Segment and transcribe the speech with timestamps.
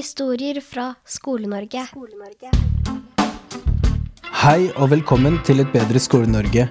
[0.00, 1.82] Historier fra Skole-Norge.
[4.40, 6.64] Hei og velkommen til Et bedre Skole-Norge.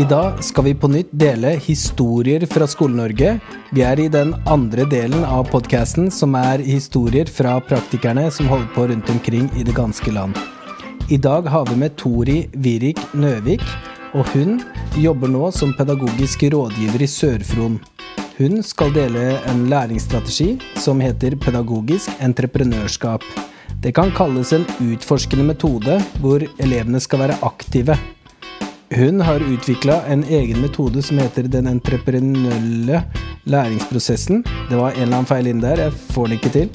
[0.00, 3.34] I dag skal vi på nytt dele historier fra Skole-Norge.
[3.76, 8.72] Vi er i den andre delen av podkasten, som er historier fra praktikerne som holder
[8.72, 10.40] på rundt omkring i det ganske land.
[11.12, 13.66] I dag har vi med Tori Virik Nøvik,
[14.16, 14.62] og hun
[14.96, 17.82] jobber nå som pedagogisk rådgiver i Sør-Fron.
[18.40, 23.20] Hun skal dele en læringsstrategi som heter pedagogisk entreprenørskap.
[23.84, 27.98] Det kan kalles en utforskende metode hvor elevene skal være aktive.
[28.96, 33.02] Hun har utvikla en egen metode som heter den entreprenølle
[33.44, 34.40] læringsprosessen.
[34.70, 36.70] Det var en eller annen feil inn der, jeg får den ikke til.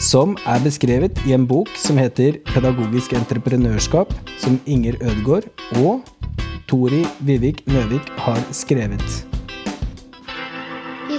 [0.00, 5.52] Som er beskrevet i en bok som heter Pedagogisk entreprenørskap, som Inger Ødegaard
[5.84, 6.00] og
[6.64, 9.29] Tori Vivik Nøvik har skrevet.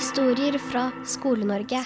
[0.01, 1.83] Historier fra Skole-Norge.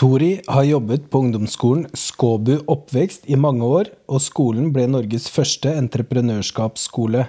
[0.00, 5.74] Tori har jobbet på ungdomsskolen Skåbu oppvekst i mange år, og skolen ble Norges første
[5.76, 7.26] entreprenørskapsskole.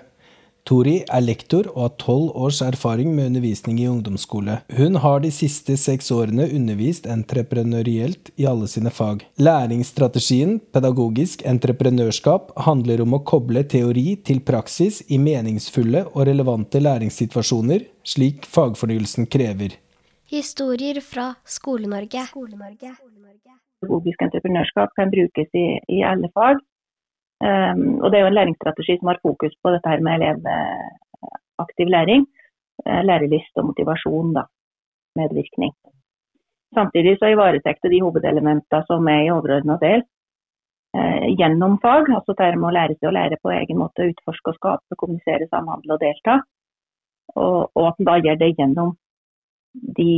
[0.66, 4.56] Tori er lektor og har tolv års erfaring med undervisning i ungdomsskole.
[4.74, 9.22] Hun har de siste seks årene undervist entreprenørielt i alle sine fag.
[9.38, 17.86] Læringsstrategien pedagogisk entreprenørskap handler om å koble teori til praksis i meningsfulle og relevante læringssituasjoner,
[18.02, 19.78] slik fagfornyelsen krever.
[20.34, 22.26] Historier fra Skole-Norge.
[23.86, 26.58] Pedagogisk entreprenørskap kan brukes i, i alle fag.
[27.46, 31.92] Um, og det er jo en læringsstrategi som har fokus på dette her med elevaktiv
[31.96, 32.26] læring.
[32.86, 34.44] Uh, lærelyst og motivasjon, da.
[35.20, 35.74] Medvirkning.
[36.76, 40.04] Samtidig så ivaretar det de hovedelementene som er i overordna del
[40.98, 42.10] uh, gjennom fag.
[42.18, 45.52] Altså det med å lære seg å lære på egen måte, utforske og skape, kommunisere,
[45.52, 46.42] samhandle og delta.
[47.36, 48.96] Og, og at en da gjør det gjennom
[50.00, 50.12] de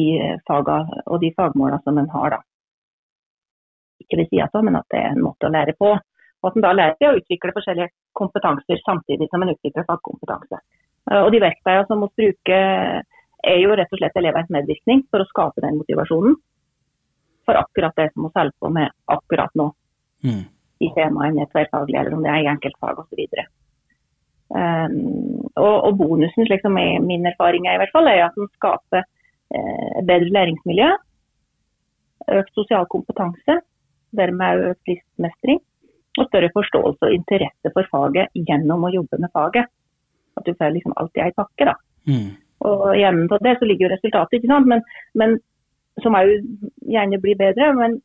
[0.48, 2.44] fagene og de fagmålene som en har, da.
[4.03, 5.98] Ikke ved sida av, men at det er en måte å lære på.
[6.43, 10.59] Og at en da lærer seg å utvikle forskjellige kompetanser samtidig som en utvikler fagkompetanse.
[11.11, 12.59] Eh, og De verktøyene som må bruke
[13.48, 16.36] er jo rett og slett elevens medvirkning for å skape den motivasjonen
[17.47, 19.70] for akkurat det som vi holder på med akkurat nå.
[20.26, 20.43] Mm.
[20.83, 23.21] I temaet er tverrfaglig, eller om det er i enkeltfag osv.
[24.47, 24.97] Um,
[25.55, 28.49] og, og bonusen, slik som er min erfaring er i hvert fall, er at den
[28.58, 30.89] skaper eh, bedre læringsmiljø,
[32.42, 33.61] økt sosial kompetanse,
[34.17, 35.64] dermed økt livsmestring
[36.22, 39.70] og større forståelse og interesse for faget gjennom å jobbe med faget.
[40.38, 41.76] At du får liksom alltid ei pakke, da.
[42.08, 42.28] Mm.
[42.67, 44.70] Og gjennom det så ligger jo resultatet, ikke sant.
[44.70, 44.83] Men,
[45.17, 45.38] men
[46.04, 46.33] som òg
[46.86, 47.72] gjerne blir bedre.
[47.77, 47.98] Men,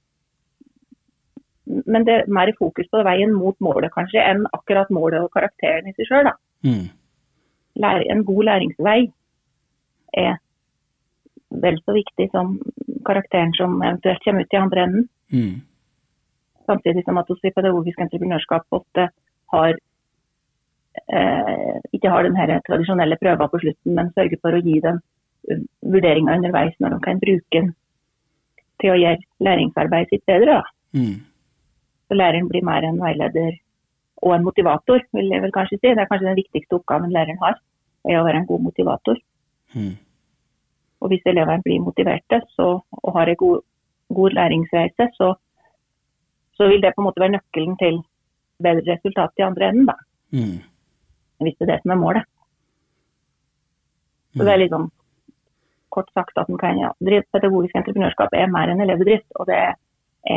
[1.86, 5.88] men, det er mer fokus på veien mot målet, kanskje, enn akkurat målet og karakteren
[5.88, 6.36] i seg sjøl, da.
[6.62, 6.86] Mm.
[7.82, 8.98] en god læringsvei
[10.22, 10.36] er
[11.62, 12.58] vel så viktig som
[13.06, 15.08] karakteren som eventuelt kommer ut i andre enden.
[15.32, 15.54] Mm.
[16.66, 19.08] Samtidig som at vi i pedagogisk entreprenørskap ofte
[19.54, 19.72] har
[21.12, 22.36] eh, ikke har den
[22.66, 25.00] tradisjonelle prøven på slutten, men sørger for å gi dem
[25.94, 27.72] vurderinger underveis når de kan bruke den
[28.82, 30.62] til å gjøre læringsarbeidet sitt bedre.
[30.94, 31.18] Mm.
[32.08, 33.58] Så læreren blir mer en veileder
[34.22, 35.90] og en motivator, vil jeg vel kanskje si.
[35.90, 37.58] Det er kanskje den viktigste oppgaven læreren har,
[38.06, 39.18] er å være en god motivator.
[39.74, 39.94] Mm.
[41.02, 42.68] Og hvis elevene blir motiverte så,
[43.02, 43.64] og har en god,
[44.14, 45.32] god læringsreise, så
[46.62, 48.00] så vil det på en måte være nøkkelen til
[48.62, 49.96] bedre resultat i andre enden, da.
[50.32, 50.58] Mm.
[51.42, 52.28] Hvis det er det som er målet.
[54.32, 54.90] Så det er sånn
[55.92, 56.92] kort sagt at kan, ja,
[57.34, 59.28] pedagogisk entreprenørskap er mer enn elevbedrift.
[59.36, 59.74] Og det er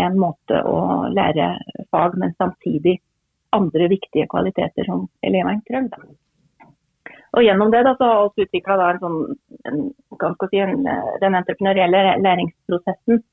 [0.01, 1.53] en måte å lære
[1.93, 2.97] fag, men samtidig
[3.55, 6.09] andre viktige kvaliteter som elevene trenger.
[7.35, 9.17] Og gjennom det da, så har vi utvikla en sånn,
[9.69, 9.79] en,
[10.49, 10.75] si, en,
[11.21, 13.23] den entreprenørielle læringsprosessen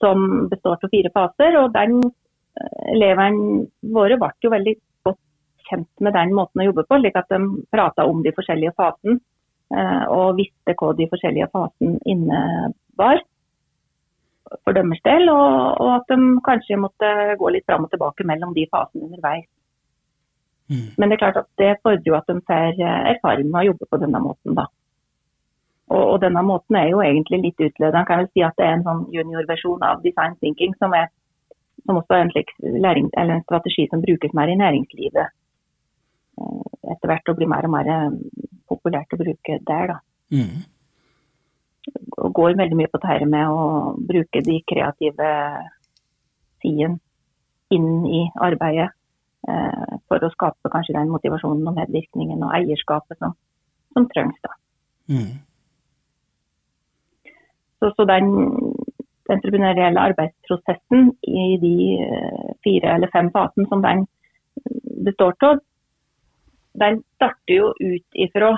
[0.00, 1.58] som består av fire faser.
[1.60, 2.00] og den
[2.92, 4.74] elevene våre ble jo veldig
[5.06, 5.20] godt
[5.70, 7.40] kjent med den måten å jobbe på, slik at de
[7.72, 9.18] prata om de forskjellige fasene
[9.74, 13.22] eh, og visste hva de forskjellige fasene innebar
[14.64, 18.54] for deres del, og, og, at de kanskje måtte gå litt fram og tilbake mellom
[18.56, 19.46] de fasene underveis.
[20.70, 20.90] Mm.
[20.98, 23.68] Men det er klart at det fordrer jo at de får eh, erfaring med å
[23.70, 24.58] jobbe på denne måten.
[24.58, 24.66] da.
[25.90, 28.04] Og, og, denne måten er jo egentlig litt utledende.
[28.06, 31.10] Kan vel si at det er en sånn juniorversjon av design thinking som er
[31.86, 37.10] som også er en, slik læring, en strategi som brukes mer i næringslivet eh, etter
[37.10, 38.18] hvert og blir mer og mer eh,
[38.70, 39.94] populært å bruke der.
[39.94, 39.98] da.
[40.30, 40.62] Mm.
[42.20, 45.30] Og går veldig mye på dette med å bruke de kreative
[46.62, 47.00] sidene
[47.70, 48.90] inn i arbeidet
[49.48, 53.36] eh, for å skape kanskje den motivasjonen og medvirkningen og eierskapet som,
[53.94, 54.40] som trengs.
[54.44, 54.56] da.
[55.10, 55.38] Mm.
[57.80, 58.26] Så, så den
[59.30, 61.76] entreprenørielle arbeidsprosessen i de
[62.06, 64.06] eh, fire eller fem fasene som den
[65.04, 65.60] består av,
[66.80, 68.54] den starter jo ut ifra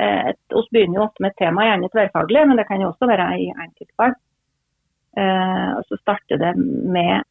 [0.00, 3.08] et, Vi begynner jo ofte med et tema, gjerne tverrfaglig, men det kan jo også
[3.10, 4.14] være i enkeltfag.
[5.18, 6.52] Eh, så starter det
[6.94, 7.22] med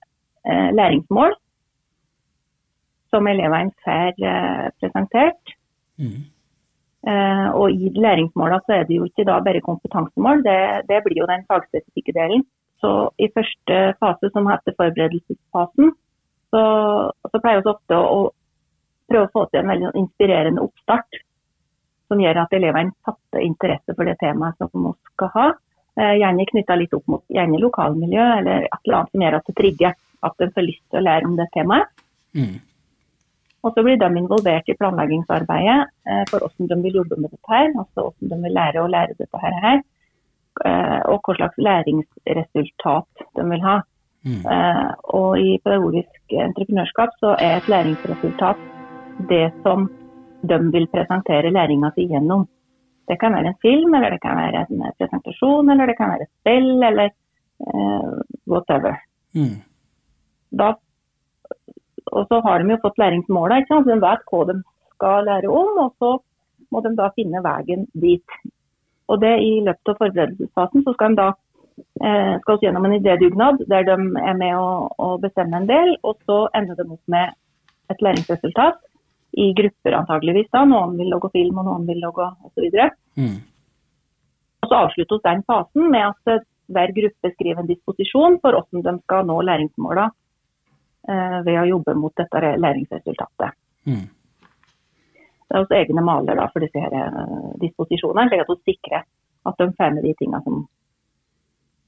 [0.46, 1.36] eh, læringsmål,
[3.10, 5.56] som elevene får eh, presentert.
[5.98, 6.28] Mm.
[7.10, 10.60] Eh, og i læringsmålene så er det jo ikke da bare kompetansemål, det,
[10.90, 12.44] det blir jo den fagspesifikke delen.
[12.80, 15.96] Så i første fase, som heter forberedelsesfasen,
[16.54, 16.62] så,
[17.32, 18.20] så pleier vi ofte å,
[19.10, 21.24] prøve å få til en veldig sånn inspirerende oppstart.
[22.10, 25.50] Som gjør at elevene fatter interesse for det temaet som vi skal ha.
[26.00, 29.50] Eh, gjerne knytta litt opp mot gjerne lokalmiljø, eller et eller annet som gjør at
[29.50, 30.00] det trigger.
[30.26, 32.06] At de får lyst til å lære om det temaet.
[32.38, 32.58] Mm.
[33.64, 37.52] Og så blir de involvert i planleggingsarbeidet eh, for hvordan de vil jobbe med dette
[37.52, 37.72] her.
[37.74, 39.82] Altså hvordan de vil lære å lære dette her.
[40.66, 43.80] Eh, og hva slags læringsresultat de vil ha.
[44.28, 44.42] Mm.
[44.56, 48.64] Eh, og i pedagogisk entreprenørskap så er et læringsresultat
[49.30, 49.88] det som
[50.42, 52.48] de vil presentere læringa si gjennom.
[53.10, 56.28] Det kan være en film, eller det kan være en presentasjon, eller det kan være
[56.28, 58.12] et spill, eller eh,
[58.48, 59.00] whatever.
[59.34, 59.58] Mm.
[60.60, 60.76] Da,
[62.12, 63.90] og så har de jo fått læringsmåla, ikke sant?
[63.90, 64.56] de vet hva de
[64.96, 66.16] skal lære om, og så
[66.74, 68.40] må de da finne veien dit.
[69.10, 71.30] Og det I løpet av forberedelsesfasen så skal de da
[72.06, 75.96] eh, skal vi gjennom en idédugnad der de er med å, å, bestemme en del,
[76.04, 77.34] og så ender de opp med
[77.90, 78.84] et læringsresultat
[79.42, 80.50] i grupper antageligvis.
[80.54, 82.70] da, Noen vil logge film, og noen vil logge osv.
[83.18, 83.38] Mm.
[84.62, 89.06] Og så avsluttes den fasen med at hver gruppe skriver en disposisjon for hvordan de
[89.08, 90.19] skal nå læringsmåla eh,
[91.46, 93.56] ved å jobbe mot dette læringsresultatet.
[93.90, 94.08] Mm.
[95.50, 99.06] Det er hos egne maler da, for disse her, eh, disposisjonene, slik at hun sikrer
[99.50, 100.60] at de får med de tingene som,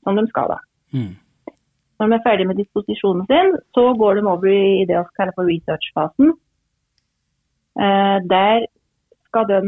[0.04, 0.56] som de skal.
[0.56, 0.58] da.
[0.98, 1.12] Mm.
[2.00, 5.38] Når de er ferdig med disposisjonen sin, så går de over i det vi kaller
[5.38, 6.34] for research-fasen.
[7.86, 8.66] Eh, der
[9.28, 9.62] skal de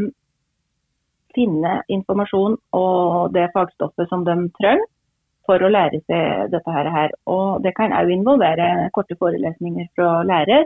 [1.38, 4.90] finne informasjon og det fagstoffet som de trenger
[5.45, 7.12] for å lære seg dette her.
[7.30, 10.66] Og det kan òg involvere korte forelesninger fra lærer.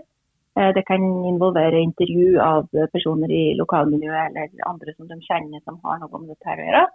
[0.57, 1.01] Eh, Det kan
[1.31, 6.29] involvere intervju av personer i lokalmiljøet eller andre som de kjenner som har noe med
[6.33, 6.85] dette her å gjøre.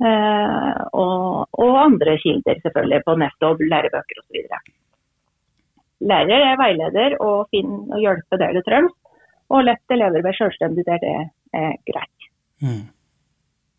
[0.00, 4.38] Eh, og, og andre kilder, selvfølgelig, på nett og lærebøker osv.
[6.00, 8.96] Lærer er veileder og finner og hjelper der det trengs.
[9.50, 11.14] Og lett elever være selvstendig der det
[11.58, 12.28] er greit.
[12.62, 12.84] Mm.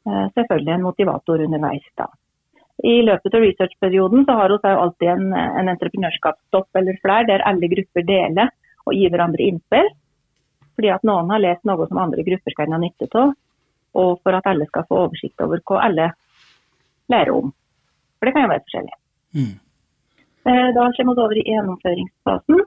[0.07, 2.09] Eh, selvfølgelig en motivator underveis da.
[2.83, 7.69] I løpet av researchperioden så har vi alltid en, en entreprenørskapsstopp eller flere der alle
[7.69, 8.49] grupper deler
[8.87, 9.91] og gir hverandre innspill.
[10.75, 13.35] Fordi at noen har lest noe som andre grupper kan ha nytte av.
[14.01, 16.07] Og for at alle skal få oversikt over hva alle
[17.11, 17.51] lærer om.
[18.17, 18.97] For det kan jo være forskjellig.
[19.37, 19.55] Mm.
[20.49, 22.63] Eh, Da kommer vi over i gjennomføringsfasen.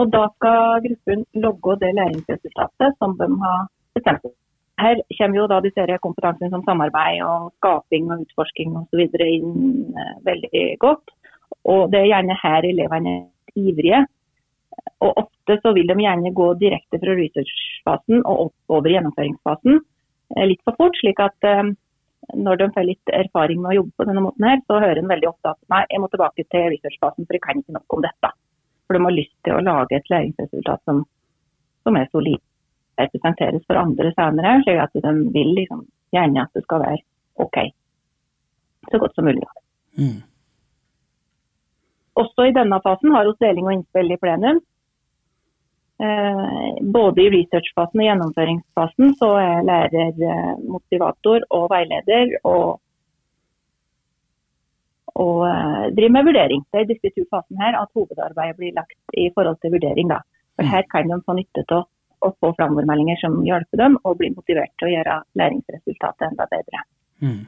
[0.00, 4.34] Og da skal gruppen logge det læringsresultatet som de har bestemt seg.
[4.80, 9.02] Her kommer jo da disse kompetansene som samarbeid og skaping og utforsking osv.
[9.26, 11.12] inn eh, veldig godt.
[11.68, 14.00] Og det er gjerne her elevene er ivrige.
[15.04, 20.44] Og ofte så vil de gjerne gå direkte fra researchfasen og opp over gjennomføringsfasen eh,
[20.48, 20.98] litt for fort.
[21.00, 21.72] slik at eh,
[22.36, 25.10] når de får litt erfaring med å jobbe på denne måten her, så hører en
[25.10, 28.04] veldig ofte at nei, jeg må tilbake til researchfasen for jeg kan ikke nok om
[28.06, 28.32] dette.
[28.86, 31.04] For de har lyst til å lage et læringsresultat som,
[31.84, 32.40] som er solid
[33.12, 37.00] presenteres for andre senere, slik at de vil liksom gjerne at det skal være
[37.40, 37.58] OK.
[38.90, 39.46] Så godt som mulig.
[39.98, 40.18] Mm.
[42.20, 44.60] Også i denne fasen har vi deling og innspill i plenum.
[46.00, 52.80] Eh, både i researchfasen og gjennomføringsfasen så er lærer eh, motivator og veileder og,
[55.12, 56.64] og eh, driver med vurdering.
[56.72, 60.08] Det er i disse to fasene her at hovedarbeidet blir lagt i forhold til vurdering.
[60.14, 60.22] Da.
[60.56, 61.84] For her kan de få nytte av
[62.20, 66.84] å få framovermeldinger som hjelper dem, og bli motivert til å gjøre læringsresultatet enda bedre.
[67.24, 67.40] Mm.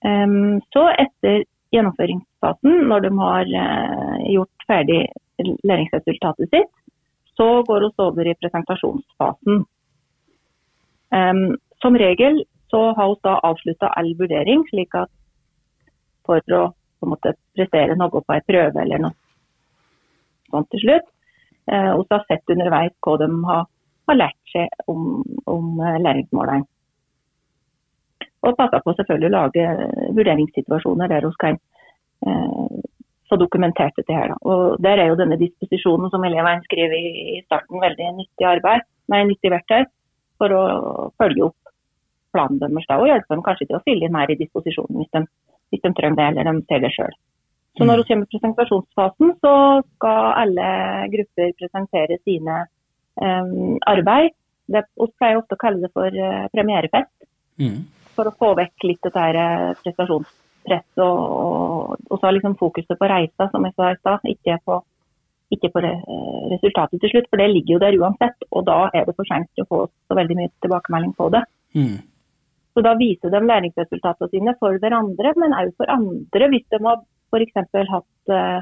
[0.00, 1.44] Um, så etter
[1.74, 5.00] gjennomføringsfasen, når de har uh, gjort ferdig
[5.66, 6.72] læringsresultatet sitt,
[7.38, 9.62] så går vi over i presentasjonsfasen.
[11.10, 11.46] Um,
[11.82, 15.10] som regel så har vi da avslutta all vurdering, slik at
[16.26, 16.66] for å
[17.00, 19.16] på en måte prestere noe på en prøve eller noe
[20.50, 21.06] sånt til slutt,
[21.94, 23.64] og så har sett underveis hva de har,
[24.10, 26.66] har lært seg om, om uh, læringsmålene.
[28.40, 29.64] Og passa på selvfølgelig å lage
[30.16, 31.58] vurderingssituasjoner der vi kan
[32.24, 32.78] eh,
[33.28, 34.32] få dokumentert dette her.
[34.40, 39.26] Og Der er jo denne disposisjonen som elevene skriver i starten veldig nyttig arbeid, nei,
[39.28, 39.84] nyttig verktøy
[40.40, 40.62] for å
[41.20, 41.74] følge opp
[42.32, 45.24] planen deres og hjelpe dem kanskje til å fylle inn mer i disposisjonen hvis de,
[45.70, 47.16] hvis de trenger det eller de ser det sjøl.
[47.78, 49.54] Så når vi kommer i presentasjonsfasen, så
[49.94, 50.68] skal alle
[51.12, 52.56] grupper presentere sine
[53.22, 54.34] um, arbeid.
[54.70, 57.14] Det, vi pleier ofte å kalle det for uh, premierefest,
[57.60, 57.80] Mm.
[58.16, 60.24] for å få vekk litt dette her, eh, og,
[61.04, 64.78] og, og så liksom fokuset på reisa, som jeg sa i stad, ikke på,
[65.56, 67.28] ikke på re, eh, resultatet til slutt.
[67.30, 70.18] For det ligger jo der uansett, og da er det for seint å få så
[70.18, 71.44] veldig mye tilbakemelding på det.
[71.76, 71.96] Mm.
[72.70, 76.50] Så da viser de læringsresultatene sine for hverandre, men også for andre.
[76.52, 77.54] Hvis de har f.eks.
[77.90, 78.60] hatt eh,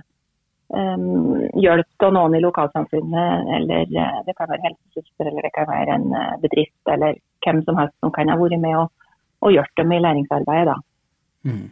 [1.65, 5.97] hjelp av noen i lokalsamfunnet, eller eh, det kan være helsesøster, eller det kan være
[5.97, 9.11] en eh, bedrift, eller hvem som helst som kan ha vært med og,
[9.45, 10.79] og gjort dem i læringsarbeidet.
[11.49, 11.67] Mm.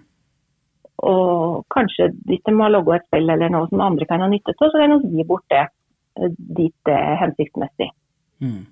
[1.07, 4.55] Og kanskje hvis de har logget et spill eller noe som andre kan ha nytte
[4.57, 5.67] av, så kan vi gi bort det
[6.38, 7.91] dit det er hensiktsmessig.
[8.41, 8.65] Mm.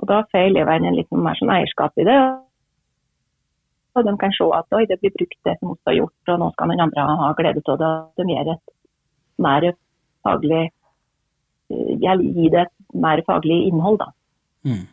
[0.00, 2.16] Og Da får elevene en litt mer sånn eierskap i det.
[3.94, 6.42] Og de kan se at oi, det blir brukt det som vi har gjort, og
[6.42, 7.94] nå skal den andre ha glede av det.
[8.20, 8.66] De gir et
[9.38, 9.72] mer
[10.26, 10.68] faglig
[11.70, 14.00] Gi det et mer faglig innhold.
[14.00, 14.08] da.
[14.66, 14.86] Mm.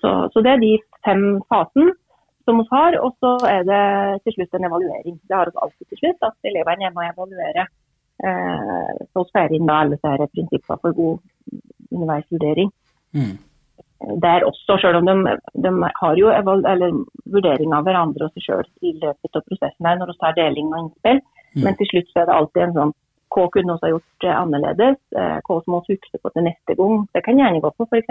[0.00, 1.94] Så, så det er de fem fasene
[2.44, 3.82] som vi har, og så er det
[4.24, 5.18] til slutt en evaluering.
[5.28, 7.66] Det har vi alltid til slutt, at elevene må evaluere.
[8.24, 11.18] Eh, så får inn da alle disse prinsippene for god
[11.90, 12.72] underveisvurdering.
[13.16, 13.36] Mm.
[14.00, 18.66] Der også, selv om de, de har jo eller vurdering av hverandre og seg sjøl
[18.80, 21.64] i løpet av prosessen her når vi tar deling og innspill, Mm.
[21.64, 22.92] men til slutt så er det alltid en sånn
[23.34, 26.74] hva kunne vi ha gjort eh, annerledes, eh, hva må vi huske på til neste
[26.78, 27.08] gang.
[27.14, 28.10] Det kan gjerne gå på f.eks.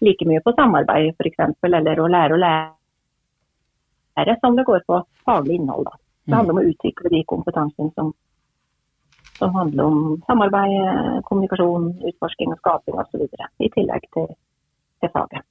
[0.00, 2.72] like mye på samarbeid, for eksempel, eller å lære å lære,
[4.40, 5.84] som det går på faglig innhold.
[5.84, 5.94] Da.
[6.24, 6.36] Det Mm.
[6.38, 8.14] handler om å utvikle de kompetansene som,
[9.38, 13.28] som handler om samarbeid, eh, kommunikasjon, utforsking og skaping osv.
[13.60, 14.28] I tillegg til,
[15.00, 15.42] til faget.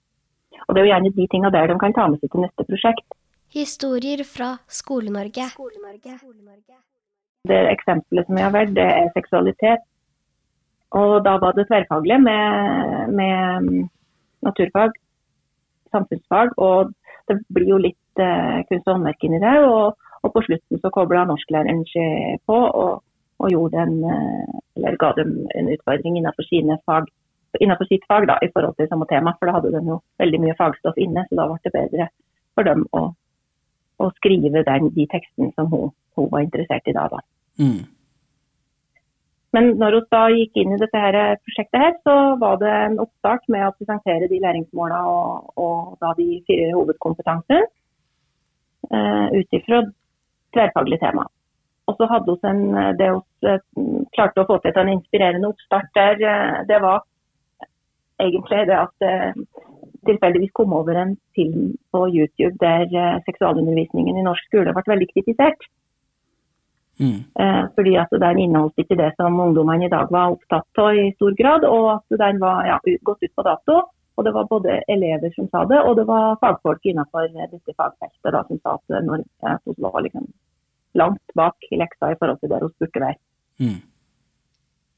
[0.67, 2.65] Og Det er jo gjerne de tingene der de kan ta med seg til neste
[2.69, 3.07] prosjekt.
[3.53, 5.45] Historier fra Skole-Norge.
[7.49, 9.83] Det eksempelet som jeg har valgt, det er seksualitet.
[11.01, 12.43] Og da var det tverrfaglig med,
[13.19, 13.87] med mm,
[14.45, 14.91] naturfag,
[15.91, 16.93] samfunnsfag, og
[17.27, 19.55] det blir jo litt eh, kunst og håndverk inni det.
[19.65, 23.01] Og, og på slutten så kobla norsklæreren seg på og,
[23.41, 27.09] og gjorde en, eh, eller ga dem en utfordring innenfor, sine fag,
[27.59, 29.35] innenfor sitt fag da, i forhold til samme tema.
[29.39, 32.07] For da hadde de jo veldig mye fagstoff inne, så da ble det bedre
[32.53, 33.03] for dem å,
[34.03, 37.07] å skrive den, de tekstene som hun, hun var interessert i da.
[37.11, 37.21] da.
[37.61, 37.83] Mm.
[39.53, 42.97] Men når vi da gikk inn i dette her prosjektet, her, så var det en
[43.03, 47.61] oppstart med å presentere de læringsmålene og, og da de fire hovedkompetansene
[48.89, 49.83] uh, ut ifra
[50.53, 51.27] tverrfaglig tema.
[51.89, 52.61] Og så hadde vi en,
[52.99, 53.63] det vi eh,
[54.15, 57.03] klarte å få til en inspirerende oppstart der, eh, det var
[58.21, 59.15] egentlig det at det
[60.07, 65.09] tilfeldigvis kom over en film på YouTube der uh, seksualundervisningen i norsk skole ble veldig
[65.13, 65.69] kritisert.
[66.99, 67.19] Mm.
[67.41, 71.07] Eh, fordi at den inneholdt ikke det som ungdommene i dag var opptatt av i
[71.15, 72.77] stor grad, og at den var ja,
[73.09, 73.79] gått ut på dato.
[74.13, 78.35] Og det var både elever som sa det, og det var fagfolk innenfor dette fagfeltet
[78.35, 80.27] da, som sa at Norge lå liksom
[81.01, 83.19] langt bak i leksa i forhold til det hun burde være.
[83.63, 83.79] Mm.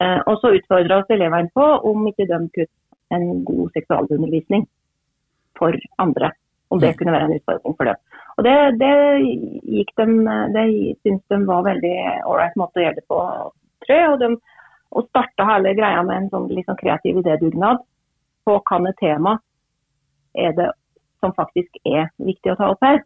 [0.04, 2.74] Eh, og så utfordra oss elevene på om ikke de kunne
[3.16, 4.66] en god seksualundervisning
[5.60, 6.32] for andre.
[6.74, 6.98] Om det Mm.
[6.98, 7.96] kunne være en utfordring for dem.
[8.38, 8.94] Og det, det
[9.64, 10.06] gikk de,
[10.56, 10.66] det
[11.04, 11.96] syntes de var veldig
[12.28, 13.20] ålreit måte å gjøre det på,
[13.86, 14.10] tror jeg.
[14.12, 14.30] Og, de,
[14.92, 17.84] og starta hele greia med en sånn liksom kreativ idédugnad
[18.46, 19.38] på hva med tema
[20.36, 20.72] er det
[21.24, 23.04] som faktisk er viktig å ta opp her.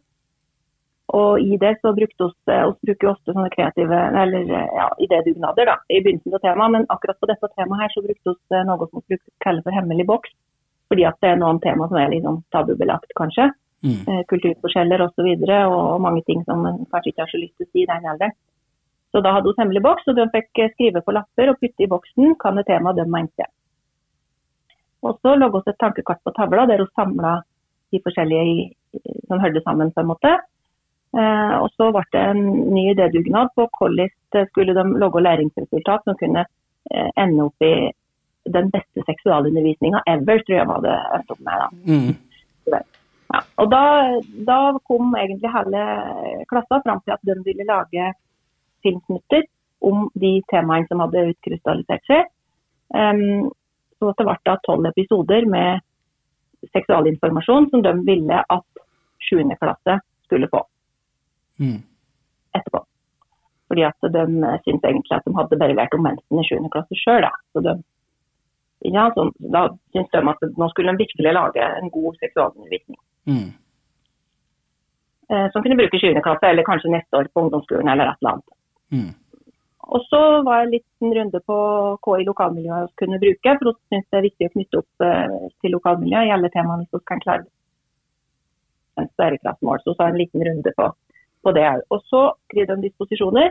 [1.10, 5.66] Og i det så brukte vi oss bruker jo ofte sånne kreative eller ja, idédugnader
[5.66, 8.86] da, i begynnelsen av temaet, men akkurat på dette temaet her så brukte vi noe
[8.90, 10.36] som vi kaller for hemmelig boks.
[10.90, 13.50] Fordi at det er noen tema som er liksom tabubelagt, kanskje.
[13.86, 14.00] Mm.
[14.06, 15.08] Eh, kulturforskjeller osv.
[15.08, 17.70] Og, så videre, og mange ting som en kanskje ikke har så lyst til å
[17.70, 18.34] si i den alderen.
[19.10, 21.86] Så da hadde vi hemmelig boks, og de fikk eh, skrive på lapper og putte
[21.86, 23.46] i boksen hva det temaet de mente.
[25.06, 27.38] Og så lå vi et tankekart på tavla der vi samla
[27.90, 28.68] de forskjellige
[29.30, 30.34] som hørte sammen, på en måte.
[31.10, 34.10] Eh, og så ble det en ny idédugnad på hvordan
[34.52, 37.90] skulle de lage læringsresultat som kunne eh, ende opp i
[38.50, 41.64] den beste seksualundervisninga ever, tror jeg var det endte opp med.
[41.64, 41.68] da.
[41.90, 42.80] Mm.
[43.30, 43.82] Ja, og da,
[44.46, 45.82] da kom egentlig hele
[46.50, 48.12] klassa fram til at de ville lage
[48.82, 49.46] filmsnutter
[49.86, 52.26] om de temaene som hadde utkrystallisert seg.
[52.90, 53.50] Um,
[54.00, 55.84] så det ble da tolv episoder med
[56.74, 58.82] seksualinformasjon som de ville at
[59.28, 59.44] 7.
[59.60, 60.64] klasse skulle få
[61.60, 61.80] Mm.
[62.56, 62.84] etterpå.
[63.70, 64.24] Fordi at de
[64.64, 66.68] syntes egentlig at de hadde bare lært om mensen i 7.
[66.72, 67.26] klasse sjøl.
[67.52, 67.62] Så
[68.88, 69.04] ja,
[69.54, 69.62] da
[69.92, 73.00] syntes de at nå skulle de virkelig lage en god seksualundervisning.
[73.30, 73.50] Mm.
[75.30, 76.20] Eh, som kunne bruke 7.
[76.26, 78.56] klasse, eller kanskje neste år på ungdomsskolen eller et eller annet.
[78.90, 79.12] Mm.
[79.94, 81.56] Og så var en liten runde på
[82.02, 85.04] hva i lokalmiljøet vi kunne bruke, for vi syns det er viktig å knytte opp
[85.06, 87.46] eh, til lokalmiljøet i alle temaene hvis vi kan klare
[88.98, 89.82] en bærekraftsmål.
[89.84, 90.88] Så sa en liten runde på,
[91.42, 91.82] på det òg.
[91.90, 93.50] Og så skrev de disposisjoner,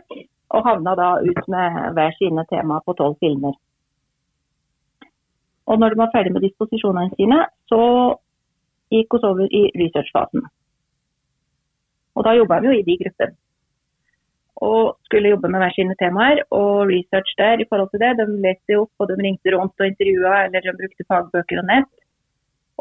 [0.50, 3.58] og havna da ut med hver sine tema på tolv filmer.
[5.70, 7.82] Og når de var ferdig med disposisjonene sine, så
[8.94, 10.48] gikk vi over i researchfasen.
[12.18, 13.38] Og da jobba vi jo i de gruppene.
[14.70, 18.18] Og skulle jobbe med hver sine temaer og research der i forhold til det.
[18.20, 21.70] De leste jo opp, og de ringte rundt og intervjua, eller de brukte fagbøker og
[21.70, 21.94] nett.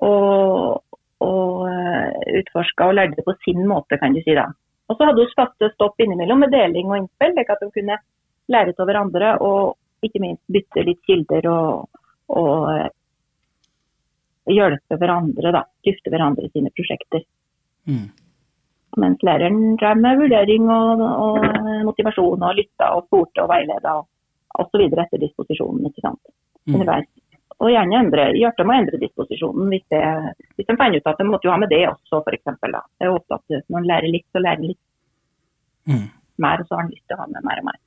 [0.09, 0.83] Og,
[1.29, 2.09] og uh,
[2.41, 4.49] utforska og lærte på sin måte, kan du si da.
[4.89, 7.99] Og så hadde hun faste stopp innimellom med deling og innspill, slik at de kunne
[8.49, 11.99] lære av hverandre og ikke minst bytte litt kilder og,
[12.33, 12.87] og uh,
[14.49, 15.65] hjelpe hverandre, da.
[15.85, 17.25] Drifte hverandre sine prosjekter.
[17.89, 18.09] Mm.
[18.99, 21.49] Mens læreren drev med vurdering og, og
[21.87, 23.99] motivasjon og lytta og spurte og veileda
[24.59, 24.87] osv.
[24.89, 25.91] etter disposisjonen.
[25.91, 26.23] ikke sant?
[26.69, 26.81] Mm.
[27.59, 30.03] Og gjerne endre, hjertet må endre disposisjonen hvis, det,
[30.55, 32.53] hvis de finner ut at de måtte jo ha med det også, f.eks.
[32.63, 34.83] Det er ofte at når en lærer litt, så lærer en litt
[35.89, 36.09] Mm.
[36.37, 37.79] mer, og så har en lyst til å ha med mer og mer.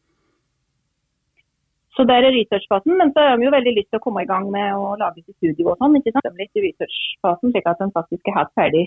[1.96, 4.30] Så der er researchfasen, men så har de jo veldig lyst til å komme i
[4.30, 5.98] gang med å lage sitt studio og sånn.
[6.00, 6.30] ikke sant?
[6.40, 8.86] Litt i researchfasen, slik at de faktisk er helt ferdig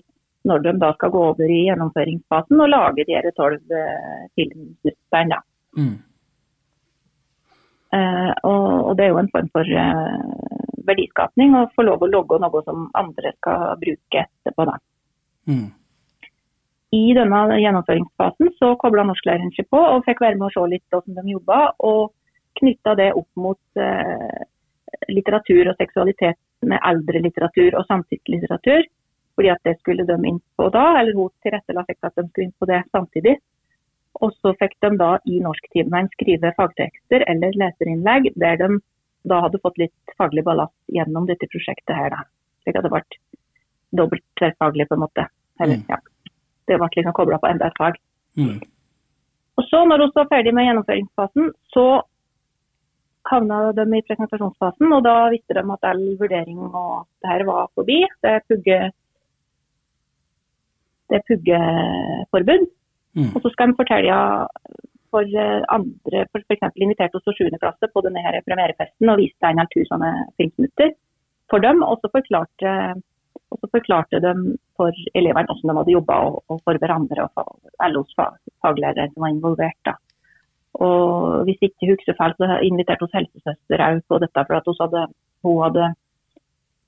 [0.49, 5.38] når de da skal gå over i gjennomføringsfasen og lage de tolv eh, filmsnuttene.
[5.78, 5.95] Mm.
[7.95, 12.10] Uh, og, og det er jo en form for eh, verdiskapning og få lov å
[12.10, 14.66] logge noe som andre skal bruke etterpå.
[14.70, 14.76] da.
[15.50, 15.68] Mm.
[16.94, 20.84] I denne gjennomføringsfasen så kobla norsklæreren seg på og fikk være med å se litt
[20.94, 22.12] hvordan de jobba, og
[22.60, 24.42] knytta det opp mot eh,
[25.10, 26.38] litteratur og seksualitet
[26.68, 28.86] med eldre litteratur og samtidslitteratur.
[29.34, 32.28] Fordi at det skulle de inn på da, eller hun tilrettela seg for at de
[32.28, 33.34] skulle inn på det samtidig.
[34.22, 38.68] Og så fikk de da i norsktimene skrive fagtekster eller leserinnlegg der de
[39.25, 42.10] da hadde fått litt faglig ballast gjennom dette prosjektet her.
[42.10, 42.23] da.
[42.65, 43.02] Slik at det ble
[43.95, 45.28] dobbelt tverrfaglig på en måte.
[45.60, 45.84] Eller, Mm.
[45.89, 45.99] ja.
[46.67, 47.95] Det ble liksom kobla på enda et fag.
[48.37, 48.60] Mm.
[49.58, 52.02] Og så, når hun var ferdig med gjennomføringsfasen, så
[53.30, 57.69] havna de i presentasjonsfasen, og da visste de at all vurdering og det her var
[57.75, 58.02] forbi.
[58.23, 58.91] Det er pugge
[61.10, 62.67] det er puggeforbud.
[63.15, 63.30] Mm.
[63.37, 64.17] Og så skal de fortelle
[65.14, 66.74] for eh, andre, for f.eks.
[66.82, 67.58] inviterte oss til 7.
[67.62, 70.94] klasse på denne her premierefesten og viste en eller to sånne filmsnutter
[71.52, 71.82] for dem.
[71.86, 72.72] Og så forklarte,
[73.54, 74.34] og så forklarte de
[74.78, 78.16] for elevene hvordan de hadde jobba, og, og for hverandre og for LOs
[78.64, 79.80] faglærere som var involvert.
[79.86, 79.98] da.
[80.82, 84.46] Og hvis ikke husker feil, så inviterte oss helsesøster òg på dette.
[84.48, 85.04] For at hun hadde,
[85.46, 85.90] hun hadde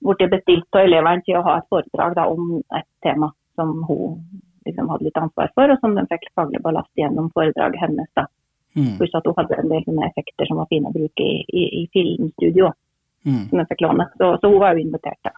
[0.03, 4.19] blitt bestilt av elevene til å ha et foredrag da, om et tema som hun
[4.67, 8.11] liksom hadde litt ansvar for, og som den fikk faglig ballast gjennom foredraget hennes.
[8.19, 8.27] da.
[8.77, 8.97] Mm.
[8.99, 11.65] Pluss at hun hadde en del sånne effekter som var fine å bruke i, i,
[11.83, 12.73] i filmstudio,
[13.27, 13.49] Mm.
[13.51, 14.05] som hun fikk låne.
[14.19, 15.19] Så, så hun var jo invitert.
[15.27, 15.33] da.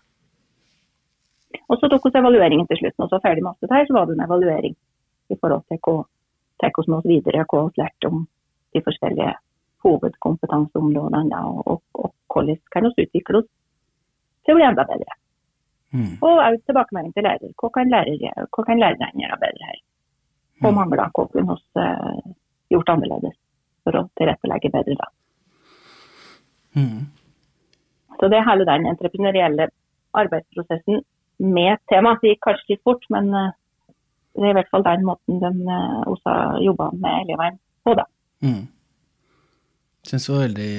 [1.69, 2.97] Og så tok hun evalueringen til slutt.
[2.99, 4.75] Når hun var ferdig med alt det her, så var det en evaluering
[5.33, 5.95] i forhold til hva
[6.61, 8.27] tar oss med oss videre, hva vi lærte om
[8.77, 9.33] de forskjellige
[9.87, 13.49] hovedkompetanseområdene, og, og, og hvordan kan vi utvikle oss
[14.45, 15.17] til å bli enda bedre.
[15.92, 16.18] Mm.
[16.20, 17.53] Og også tilbakemelding til lærer.
[17.61, 19.79] Hva kan, lærer, hva kan læreren gjøre bedre her?
[20.61, 20.74] Hva Mm.
[20.74, 22.35] mangler, hva kunne vi uh,
[22.70, 23.37] gjort annerledes
[23.85, 25.09] for å tilrettelegge bedre da.
[26.77, 27.07] Mm.
[28.18, 29.68] Så det er hele den entreprenørielle
[30.18, 31.03] arbeidsprosessen
[31.38, 32.16] med tema.
[32.20, 33.55] Det gikk kanskje litt fort, men eh,
[34.35, 37.94] det er i hvert fall den måten de eh, også jobba med elevene på.
[37.98, 38.07] da.
[38.42, 38.64] Mm.
[40.09, 40.70] Syns det var veldig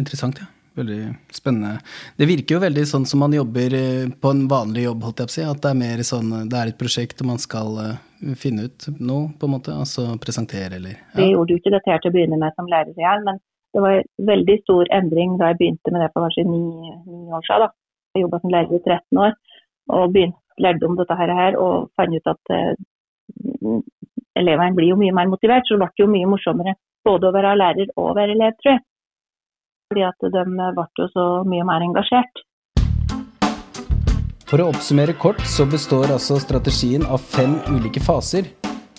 [0.00, 0.50] interessant, ja.
[0.78, 0.98] Veldig
[1.34, 1.80] spennende.
[2.18, 5.30] Det virker jo veldig sånn som man jobber eh, på en vanlig jobb, holdt jeg
[5.30, 5.46] på å si.
[5.50, 8.88] At det er mer sånn Det er et prosjekt og man skal eh, finne ut
[8.98, 9.74] noe, på en måte.
[9.74, 11.32] Altså presentere, eller Vi ja.
[11.34, 13.42] gjorde jo ikke dette her til å begynne med som lærer, igjen, men
[13.74, 16.62] det var en veldig stor endring da jeg begynte med det for kanskje ni,
[17.10, 17.66] ni år siden.
[17.66, 17.72] da.
[18.16, 19.34] Jeg jobba som lærer i 13 år
[19.88, 22.74] og begynte lærte om dette her, og fant ut at eh,
[24.38, 25.66] elevene blir jo mye mer motivert.
[25.66, 28.84] Så det ble jo mye morsommere både å være lærer og være elev, tror jeg.
[29.88, 32.42] Fordi at de ble jo så mye mer engasjert.
[34.48, 38.50] For å oppsummere kort så består altså strategien av fem ulike faser.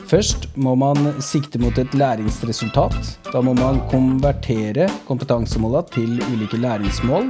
[0.09, 2.95] Først må man sikte mot et læringsresultat.
[3.29, 7.29] Da må man konvertere kompetansemåla til ulike læringsmål.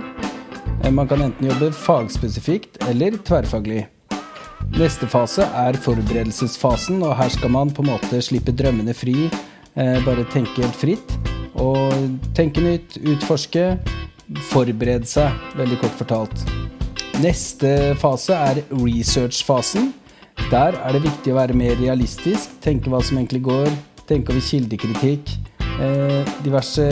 [0.83, 3.87] Eh, Man kan enten jobbe fagspesifikt eller tverrfaglig.
[4.79, 9.27] Neste fase er forberedelsesfasen, og her skal man på en måte slippe drømmene fri.
[9.75, 11.28] Eh, bare tenke helt fritt.
[11.55, 13.77] Og tenke nytt, utforske,
[14.51, 16.43] forberede seg, veldig kort fortalt.
[17.19, 19.93] Neste fase er research-fasen.
[20.49, 23.67] Der er det viktig å være mer realistisk, tenke hva som egentlig går,
[24.07, 25.33] tenke over kildekritikk,
[25.83, 26.85] eh, diverse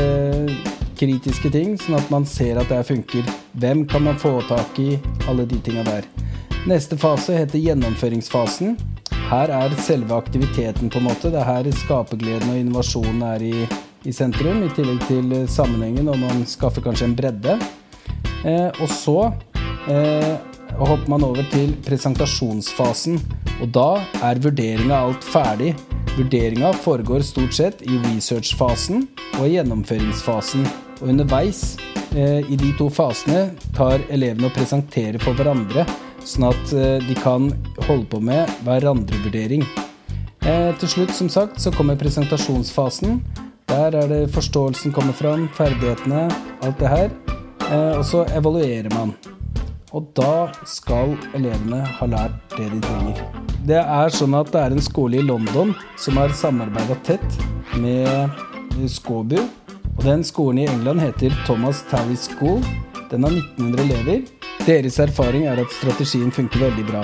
[0.97, 3.23] kritiske ting, sånn at man ser at det her funker.
[3.61, 4.97] Hvem kan man få tak i?
[5.29, 6.05] Alle de tinga der.
[6.67, 8.75] Neste fase heter gjennomføringsfasen.
[9.29, 11.31] Her er selve aktiviteten, på en måte.
[11.31, 13.67] Det er her skapergleden og innovasjonen er i,
[14.07, 17.57] i, sentrum, i tillegg til sammenhengen, og man skaffer kanskje en bredde.
[18.47, 19.17] Eh, og så
[19.91, 20.33] eh,
[20.79, 23.19] hopper man over til presentasjonsfasen,
[23.61, 23.89] og da
[24.23, 25.73] er vurderinga alt ferdig.
[26.17, 29.03] Vurderinga foregår stort sett i researchfasen
[29.37, 30.65] og i gjennomføringsfasen.
[31.01, 31.75] Og underveis
[32.15, 35.85] eh, i de to fasene tar elevene og presenterer for hverandre,
[36.25, 37.51] sånn at eh, de kan
[37.89, 39.67] holde på med hverandrevurdering.
[40.47, 43.19] Eh, til slutt, som sagt, så kommer presentasjonsfasen.
[43.67, 46.29] Der er det forståelsen kommer fram, ferdighetene,
[46.63, 47.09] alt det her.
[47.67, 49.11] Eh, og så evaluerer man.
[49.91, 53.19] Og da skal elevene ha lært det de trenger.
[53.67, 57.39] Det er sånn at det er en skole i London som har samarbeida tett
[57.75, 59.39] med Skåbu.
[59.97, 62.63] Og den skolen i England heter Thomas Tally School.
[63.11, 64.23] Den har 1900 elever.
[64.63, 67.03] Deres erfaring er at strategien funker veldig bra.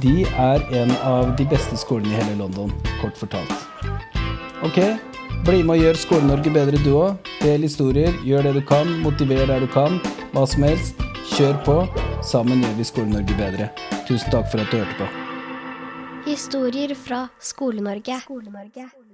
[0.00, 3.68] De er en av de beste skolene i hele London, kort fortalt.
[4.64, 4.78] Ok,
[5.46, 7.30] bli med og gjør Skole-Norge bedre du òg.
[7.42, 10.00] Del historier, gjør det du kan, motiver der du kan.
[10.34, 11.04] Hva som helst.
[11.34, 11.76] Kjør på.
[12.24, 13.68] Sammen gjør vi Skole-Norge bedre.
[14.08, 15.10] Tusen takk for at du hørte på.
[16.28, 18.22] Historier fra Skole-Norge.
[18.24, 19.07] Skole